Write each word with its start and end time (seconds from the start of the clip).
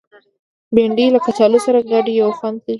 بېنډۍ 0.75 1.07
له 1.15 1.19
کچالو 1.25 1.59
سره 1.65 1.79
ګډه 1.91 2.11
یو 2.21 2.29
خوند 2.37 2.57
جوړوي 2.61 2.69